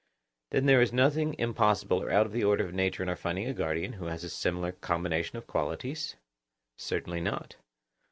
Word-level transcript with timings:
Then 0.49 0.65
there 0.65 0.81
is 0.81 0.91
nothing 0.91 1.35
impossible 1.37 2.01
or 2.01 2.09
out 2.09 2.25
of 2.25 2.31
the 2.31 2.43
order 2.43 2.65
of 2.65 2.73
nature 2.73 3.03
in 3.03 3.09
our 3.09 3.15
finding 3.15 3.45
a 3.45 3.53
guardian 3.53 3.93
who 3.93 4.05
has 4.05 4.23
a 4.23 4.29
similar 4.31 4.71
combination 4.71 5.37
of 5.37 5.45
qualities? 5.45 6.15
Certainly 6.75 7.21
not. 7.21 7.57